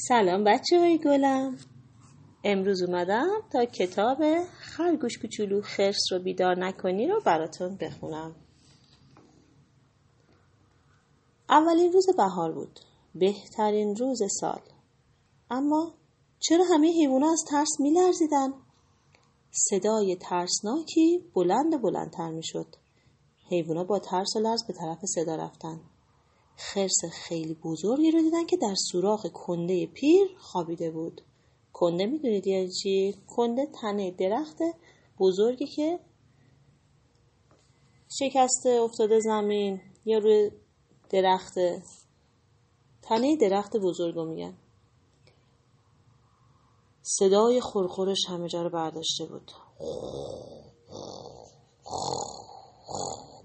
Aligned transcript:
سلام 0.00 0.44
بچه 0.44 0.78
های 0.78 0.98
گلم. 0.98 1.58
امروز 2.44 2.82
اومدم 2.82 3.28
تا 3.52 3.64
کتاب 3.64 4.18
خرگوش 4.60 5.18
کوچولو 5.18 5.62
خرس 5.62 6.12
رو 6.12 6.18
بیدار 6.18 6.58
نکنی 6.58 7.06
رو 7.08 7.20
براتون 7.26 7.76
بخونم. 7.76 8.36
اولین 11.48 11.92
روز 11.92 12.06
بهار 12.16 12.52
بود. 12.52 12.80
بهترین 13.14 13.96
روز 13.96 14.18
سال. 14.40 14.60
اما 15.50 15.94
چرا 16.38 16.64
همه 16.74 16.88
حیوانا 16.88 17.32
از 17.32 17.44
ترس 17.50 17.80
میلرزیدن؟ 17.80 18.52
صدای 19.50 20.16
ترسناکی 20.16 21.24
بلند 21.34 21.82
بلندتر 21.82 22.30
می‌شد. 22.30 22.76
حیوانا 23.50 23.84
با 23.84 23.98
ترس 23.98 24.36
و 24.36 24.40
لرز 24.40 24.66
به 24.66 24.72
طرف 24.72 24.98
صدا 25.04 25.36
رفتن. 25.36 25.80
خرس 26.60 27.04
خیلی 27.12 27.54
بزرگی 27.54 28.10
رو 28.10 28.22
دیدن 28.22 28.46
که 28.46 28.56
در 28.56 28.74
سوراخ 28.92 29.26
کنده 29.26 29.86
پیر 29.86 30.28
خوابیده 30.38 30.90
بود. 30.90 31.20
کنده 31.72 32.06
می‌دونید 32.06 32.46
یعنی 32.46 32.68
چی؟ 32.72 33.14
کنده 33.28 33.66
تنه 33.66 34.10
درخت 34.10 34.58
بزرگی 35.18 35.66
که 35.66 36.00
شکسته 38.18 38.68
افتاده 38.68 39.20
زمین. 39.20 39.80
یا 40.04 40.18
روی 40.18 40.50
درخت 41.10 41.54
تنه 43.02 43.36
درخت 43.36 43.76
بزرگ 43.76 44.14
رو 44.14 44.24
میگن. 44.24 44.56
صدای 47.02 47.60
خورخورش 47.60 48.24
همه 48.28 48.48
جا 48.48 48.62
رو 48.62 48.70
برداشته 48.70 49.24
بود. 49.24 49.52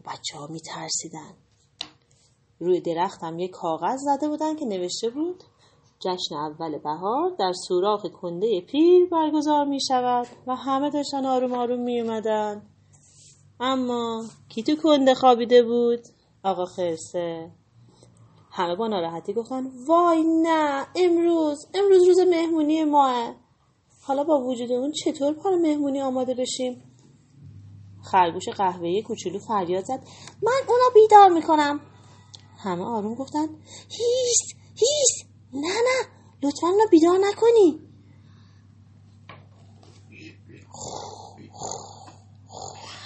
بچه 0.05 0.37
ها 0.37 0.47
میترسیدن. 0.47 1.35
روی 2.63 2.79
درخت 2.79 3.23
هم 3.23 3.39
یک 3.39 3.51
کاغذ 3.51 3.99
زده 3.99 4.27
بودن 4.27 4.55
که 4.55 4.65
نوشته 4.65 5.09
بود 5.09 5.43
جشن 5.99 6.35
اول 6.35 6.77
بهار 6.77 7.35
در 7.39 7.51
سوراخ 7.67 8.05
کنده 8.21 8.61
پیر 8.61 9.05
برگزار 9.05 9.65
می 9.65 9.79
شود 9.87 10.27
و 10.47 10.55
همه 10.55 10.89
داشتن 10.89 11.25
آروم 11.25 11.53
آروم 11.53 11.79
می 11.79 12.01
اومدن. 12.01 12.61
اما 13.59 14.23
کی 14.49 14.63
تو 14.63 14.75
کنده 14.75 15.13
خوابیده 15.13 15.63
بود؟ 15.63 15.99
آقا 16.43 16.65
خرسه. 16.65 17.51
همه 18.51 18.75
با 18.75 18.87
ناراحتی 18.87 19.33
گفتن 19.33 19.71
وای 19.87 20.23
نه 20.23 20.85
امروز 20.95 21.67
امروز 21.73 22.07
روز 22.07 22.19
مهمونی 22.19 22.83
ماه. 22.83 23.35
حالا 24.01 24.23
با 24.23 24.39
وجود 24.39 24.71
اون 24.71 24.91
چطور 24.91 25.33
پر 25.33 25.55
مهمونی 25.55 26.01
آماده 26.01 26.33
بشیم؟ 26.33 26.83
خرگوش 28.03 28.49
قهوه‌ای 28.49 29.01
کوچولو 29.01 29.39
فریاد 29.39 29.83
زد. 29.83 29.99
من 30.43 30.61
اونا 30.67 30.89
بیدار 30.93 31.29
می‌کنم. 31.29 31.79
همه 32.63 32.83
آروم 32.83 33.15
گفتن 33.15 33.47
هیس 33.89 34.39
هیس 34.75 35.29
نه 35.53 35.67
نه 35.67 36.07
لطفا 36.43 36.67
اونا 36.67 36.85
بیدار 36.91 37.17
نکنی. 37.17 37.79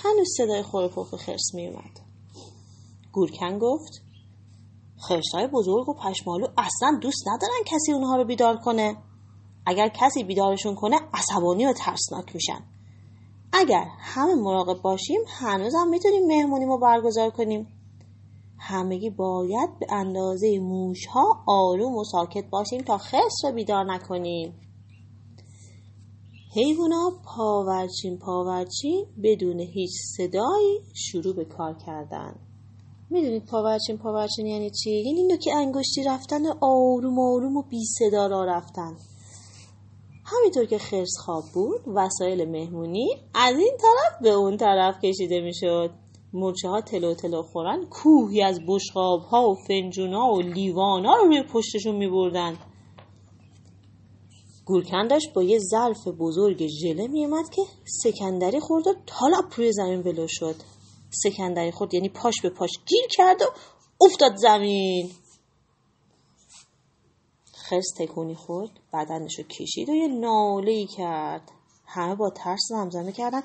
هنوز 0.03 0.27
صدای 0.37 0.63
خورپف 0.63 1.15
خرس 1.15 1.53
می 1.53 1.67
اومد. 1.67 1.99
گورکن 3.11 3.59
گفت 3.59 4.01
خرسای 4.97 5.47
بزرگ 5.47 5.89
و 5.89 5.93
پشمالو 5.93 6.47
اصلا 6.57 6.99
دوست 7.01 7.27
ندارن 7.27 7.63
کسی 7.65 7.91
اونها 7.93 8.15
رو 8.15 8.25
بیدار 8.25 8.57
کنه. 8.57 8.97
اگر 9.65 9.87
کسی 9.87 10.23
بیدارشون 10.23 10.75
کنه 10.75 10.99
عصبانی 11.13 11.65
و 11.65 11.73
ترسناک 11.73 12.35
میشن. 12.35 12.63
اگر 13.53 13.85
همه 13.99 14.35
مراقب 14.35 14.81
باشیم 14.81 15.21
هنوز 15.27 15.75
هم 15.75 15.89
می‌تونیم 15.89 16.27
مهمونیمو 16.27 16.77
برگزار 16.77 17.29
کنیم. 17.29 17.76
همگی 18.59 19.09
باید 19.09 19.79
به 19.79 19.85
اندازه 19.89 20.59
موش 20.59 21.05
ها 21.05 21.43
آروم 21.47 21.95
و 21.95 22.03
ساکت 22.03 22.49
باشیم 22.49 22.81
تا 22.81 22.97
خرس 22.97 23.45
رو 23.45 23.51
بیدار 23.51 23.93
نکنیم. 23.93 24.53
حیوانا 26.55 27.11
پاورچین 27.25 28.17
پاورچین 28.17 29.05
بدون 29.23 29.59
هیچ 29.59 29.91
صدایی 30.17 30.81
شروع 30.93 31.35
به 31.35 31.45
کار 31.45 31.73
کردن. 31.85 32.35
می‌دونید 33.09 33.45
پاورچین 33.45 33.97
پاورچین 33.97 34.45
یعنی 34.45 34.69
چی؟ 34.69 34.91
یعنی 34.91 35.19
رو 35.19 35.37
نوک 35.37 35.55
انگشتی 35.55 36.03
رفتن 36.03 36.45
آروم 36.61 37.19
آروم 37.19 37.57
و 37.57 37.61
بی 37.61 37.85
صدا 37.99 38.27
راه 38.27 38.45
رفتن. 38.45 38.95
همینطور 40.25 40.65
که 40.65 40.77
خرس 40.77 41.17
خواب 41.25 41.43
بود 41.53 41.81
وسایل 41.95 42.49
مهمونی 42.49 43.09
از 43.33 43.55
این 43.55 43.77
طرف 43.79 44.21
به 44.21 44.29
اون 44.29 44.57
طرف 44.57 44.95
کشیده 45.03 45.41
می‌شد. 45.41 45.91
مورچه 46.33 46.69
ها 46.69 46.81
تلو 46.81 47.13
تلو 47.13 47.41
خورن 47.43 47.85
کوهی 47.85 48.43
از 48.43 48.59
بشقاب 48.67 49.21
ها 49.21 49.49
و 49.49 49.55
فنجون 49.67 50.13
ها 50.13 50.33
و 50.33 50.41
لیوان 50.41 51.05
ها 51.05 51.15
رو 51.15 51.25
روی 51.25 51.43
پشتشون 51.43 51.95
می 51.95 52.07
بردن. 52.07 52.57
گورکن 54.65 55.07
داشت 55.07 55.33
با 55.33 55.43
یه 55.43 55.59
ظرف 55.59 56.07
بزرگ 56.07 56.67
ژله 56.67 57.07
میومد 57.07 57.49
که 57.49 57.61
سکندری 58.03 58.59
خورد 58.59 58.87
و 58.87 58.93
تالاپ 59.05 59.45
روی 59.57 59.71
زمین 59.73 59.99
ولو 59.99 60.27
شد. 60.29 60.55
سکندری 61.23 61.71
خورد 61.71 61.93
یعنی 61.93 62.09
پاش 62.09 62.41
به 62.43 62.49
پاش 62.49 62.69
گیر 62.85 63.07
کرد 63.09 63.41
و 63.41 63.45
افتاد 64.01 64.35
زمین. 64.35 65.11
خرس 67.53 67.87
تکونی 67.99 68.35
خورد 68.35 68.69
بدنشو 68.93 69.43
کشید 69.43 69.89
و 69.89 69.95
یه 69.95 70.07
ناله 70.07 70.85
کرد. 70.85 71.51
همه 71.85 72.15
با 72.15 72.29
ترس 72.29 72.67
زمزمه 72.69 73.11
کردن. 73.11 73.41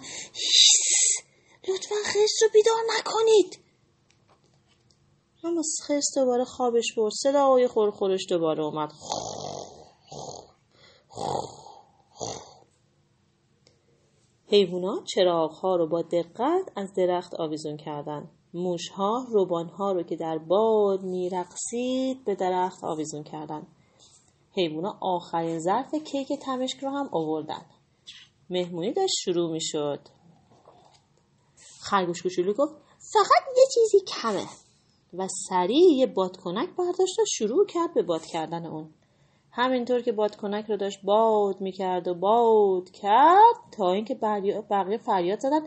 لطفا 1.69 1.95
خرس 2.05 2.43
رو 2.43 2.49
بیدار 2.53 2.83
نکنید 2.99 3.59
اما 5.45 5.63
خرس 5.87 6.07
دوباره 6.17 6.45
خوابش 6.45 6.95
برد 6.97 7.13
صدای 7.23 7.69
خورخورش 7.69 8.27
دوباره 8.29 8.65
اومد 8.65 8.93
حیوونا 14.53 15.05
چراغ 15.15 15.65
رو 15.65 15.87
با 15.87 16.03
دقت 16.03 16.73
از 16.77 16.95
درخت 16.95 17.35
آویزون 17.35 17.77
کردند. 17.77 18.31
موش 18.55 18.89
ها 18.89 19.27
روبان 19.29 19.69
ها 19.69 19.93
رو 19.93 20.03
که 20.03 20.17
در 20.17 20.39
باد 20.39 21.03
میرقصید 21.03 22.25
به 22.25 22.35
درخت 22.35 22.85
آویزون 22.85 23.23
کردند. 23.23 23.67
حیوونا 24.57 24.99
آخرین 25.01 25.59
ظرف 25.59 25.95
کیک 25.95 26.33
تمشک 26.33 26.79
رو 26.79 26.91
هم 26.91 27.09
آوردن. 27.13 27.65
مهمونی 28.51 28.93
داشت 28.93 29.15
شروع 29.25 29.53
می 29.53 29.61
شد. 29.61 30.01
خرگوش 31.83 32.23
کوچولو 32.23 32.53
گفت 32.55 32.75
فقط 33.13 33.57
یه 33.57 33.65
چیزی 33.75 34.01
کمه. 34.01 34.47
و 35.15 35.29
سریع 35.49 35.93
یه 35.97 36.07
بادکنک 36.07 36.69
برداشت 36.77 37.19
و 37.19 37.25
شروع 37.29 37.67
کرد 37.67 37.95
به 37.95 38.03
باد 38.03 38.25
کردن 38.27 38.67
اون. 38.67 38.91
همینطور 39.51 40.01
که 40.03 40.13
بادکنک 40.13 40.67
رو 40.69 40.77
داشت 40.77 40.99
باد 41.05 41.61
می‌کرد 41.61 42.09
و 42.09 42.15
باد 42.15 42.91
کرد 42.91 43.55
تا 43.77 43.93
اینکه 43.93 44.15
بقیه 44.71 44.99
فریاد 44.99 45.41
زدن 45.41 45.61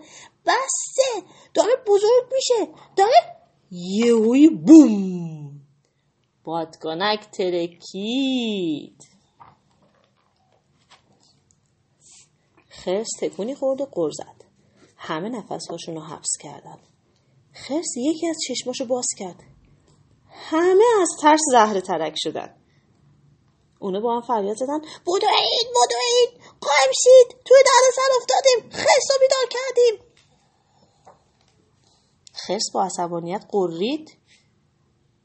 بسته! 0.46 1.28
داره 1.54 1.72
بزرگ 1.88 2.34
میشه! 2.34 2.74
داره 2.96 3.36
یهوی 3.72 4.50
بوم! 4.50 5.62
بادکنک 6.44 7.32
ترکید. 7.32 9.04
خرس 12.70 13.08
تکونی 13.22 13.56
خورد 13.56 13.82
و 13.82 13.86
قر 13.86 14.10
زد. 14.12 14.45
همه 15.08 15.30
نفسهاشون 15.30 15.96
رو 15.96 16.02
حبس 16.02 16.38
کردن. 16.40 16.78
خرس 17.54 17.98
یکی 17.98 18.28
از 18.28 18.38
چشماشو 18.48 18.86
باز 18.86 19.08
کرد. 19.18 19.44
همه 20.30 20.84
از 21.02 21.10
ترس 21.22 21.42
زهره 21.52 21.82
ترک 21.82 22.14
شدن. 22.18 22.56
اونا 23.80 24.00
با 24.00 24.16
هم 24.16 24.22
فریاد 24.22 24.56
زدن 24.58 24.80
بدوید 24.80 25.68
بدوید 25.76 26.44
قایم 26.62 26.92
شید 27.04 27.38
توی 27.46 27.58
درد 27.66 27.94
سر 27.96 28.12
افتادیم 28.18 28.70
خرس 28.72 29.08
رو 29.12 29.18
بیدار 29.22 29.48
کردیم. 29.50 30.06
خرس 32.34 32.72
با 32.74 32.84
عصبانیت 32.84 33.46
قرید 33.52 34.18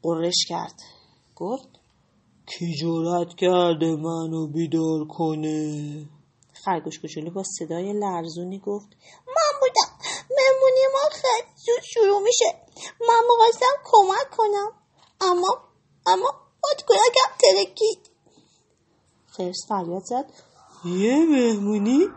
قرش 0.03 0.45
کرد. 0.49 0.79
گفت 1.35 1.69
کی 2.45 2.75
جرأت 2.75 3.35
کرده 3.37 3.95
منو 3.95 4.47
بیدار 4.47 5.07
کنه؟ 5.09 6.05
خرگوش 6.65 6.99
کوچولو 6.99 7.31
با 7.31 7.43
صدای 7.43 7.93
لرزونی 7.93 8.59
گفت 8.59 8.87
من 9.27 9.40
بودم 9.61 9.89
مهمونی 10.37 10.85
ما 10.93 11.09
خیلی 11.11 11.47
زود 11.55 11.83
شروع 11.83 12.21
میشه. 12.21 12.45
من 13.07 13.21
می‌خواستم 13.29 13.75
کمک 13.83 14.29
کنم. 14.37 14.71
اما 15.21 15.47
اما 16.07 16.33
بادکنکم 16.63 17.31
ترکید. 17.41 17.99
خرس 19.27 19.67
فریاد 19.69 20.03
زد. 20.03 20.25
یه 20.85 21.25
مهمونی؟ 21.25 22.07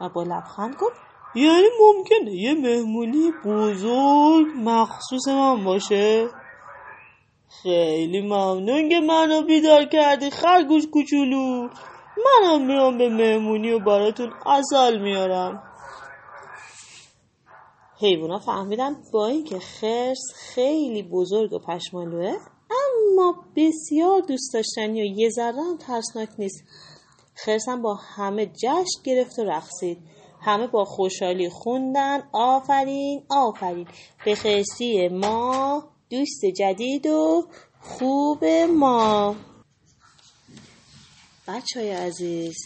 و 0.00 0.08
با 0.08 0.22
لبخند 0.22 0.76
گفت 0.76 0.96
یعنی 1.34 1.68
ممکنه 1.80 2.32
یه 2.32 2.54
مهمونی 2.54 3.32
بزرگ 3.44 4.46
مخصوص 4.56 5.28
من 5.28 5.64
باشه. 5.64 6.28
خیلی 7.62 8.20
ممنون 8.20 8.88
که 8.88 9.00
منو 9.00 9.42
بیدار 9.42 9.84
کردی 9.84 10.30
خرگوش 10.30 10.86
کوچولو. 10.92 11.68
منم 12.26 12.66
میام 12.66 12.98
به 12.98 13.08
مهمونی 13.08 13.72
و 13.72 13.78
براتون 13.78 14.32
اصل 14.46 14.98
میارم. 14.98 15.62
حیوانا 17.98 18.38
فهمیدن 18.38 18.96
با 19.12 19.26
اینکه 19.26 19.58
خرس 19.58 20.22
خیلی 20.34 21.02
بزرگ 21.02 21.52
و 21.52 21.58
پشمالوه 21.58 22.36
اما 22.70 23.44
بسیار 23.56 24.20
دوست 24.20 24.54
داشتنی 24.54 25.02
و 25.02 25.04
یه 25.04 25.30
ذره 25.30 25.62
هم 25.62 25.76
ترسناک 25.76 26.28
نیست. 26.38 26.64
خرسم 27.34 27.82
با 27.82 27.94
همه 27.94 28.46
جشن 28.46 29.02
گرفت 29.04 29.38
و 29.38 29.44
رقصید. 29.44 29.98
همه 30.40 30.66
با 30.66 30.84
خوشحالی 30.84 31.48
خوندن. 31.48 32.22
آفرین 32.32 33.22
آفرین. 33.28 33.88
به 34.24 34.34
خرسی 34.34 35.08
ما 35.08 35.84
دوست 36.10 36.44
جدید 36.56 37.06
و 37.06 37.46
خوب 37.80 38.44
ما. 38.78 39.36
بچه 41.48 41.80
های 41.80 41.90
عزیز 41.90 42.56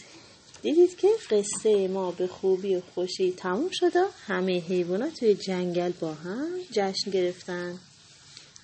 دیدید 0.61 0.97
که 0.97 1.07
قصه 1.29 1.87
ما 1.87 2.11
به 2.11 2.27
خوبی 2.27 2.75
و 2.75 2.81
خوشی 2.81 3.31
تموم 3.31 3.69
شده 3.71 4.03
همه 4.27 4.59
حیوانات 4.59 5.19
توی 5.19 5.35
جنگل 5.35 5.91
با 5.99 6.13
هم 6.13 6.49
جشن 6.71 7.11
گرفتن. 7.11 7.79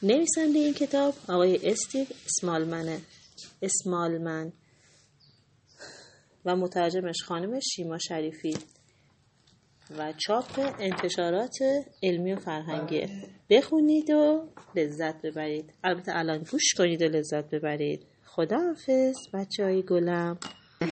نویسنده 0.03 0.59
این 0.59 0.73
کتاب 0.73 1.13
آقای 1.29 1.59
استیو 1.71 2.05
اسمالمنه. 2.25 3.01
اسمالمن. 3.61 4.51
و 6.45 6.55
مترجمش 6.55 7.23
خانم 7.23 7.59
شیما 7.59 7.97
شریفی. 7.97 8.57
و 9.97 10.13
چاپ 10.17 10.59
انتشارات 10.79 11.55
علمی 12.03 12.33
و 12.33 12.39
فرهنگی. 12.39 13.07
بخونید 13.49 14.09
و 14.09 14.49
لذت 14.75 15.21
ببرید. 15.21 15.73
البته 15.83 16.11
الان 16.15 16.43
گوش 16.51 16.73
کنید 16.77 17.01
و 17.01 17.05
لذت 17.05 17.49
ببرید. 17.49 18.05
خداحافظ 18.25 19.15
بچه 19.33 19.63
های 19.63 19.81
گلم. 19.81 20.39